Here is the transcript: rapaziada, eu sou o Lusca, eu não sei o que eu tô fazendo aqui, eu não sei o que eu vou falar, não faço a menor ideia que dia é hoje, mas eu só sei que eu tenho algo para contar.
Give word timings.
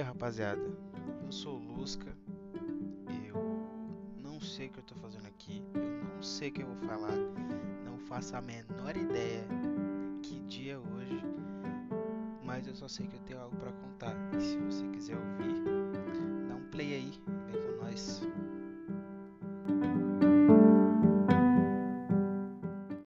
rapaziada, 0.00 0.62
eu 1.24 1.32
sou 1.32 1.58
o 1.58 1.76
Lusca, 1.76 2.16
eu 3.28 3.66
não 4.22 4.40
sei 4.40 4.68
o 4.68 4.70
que 4.70 4.78
eu 4.78 4.84
tô 4.84 4.94
fazendo 4.94 5.26
aqui, 5.26 5.62
eu 5.74 6.14
não 6.14 6.22
sei 6.22 6.48
o 6.48 6.52
que 6.52 6.62
eu 6.62 6.66
vou 6.66 6.76
falar, 6.88 7.14
não 7.84 7.98
faço 7.98 8.34
a 8.36 8.40
menor 8.40 8.96
ideia 8.96 9.44
que 10.22 10.38
dia 10.40 10.74
é 10.74 10.78
hoje, 10.78 11.22
mas 12.42 12.66
eu 12.66 12.74
só 12.74 12.88
sei 12.88 13.06
que 13.06 13.16
eu 13.16 13.20
tenho 13.20 13.40
algo 13.40 13.56
para 13.56 13.72
contar. 13.72 14.14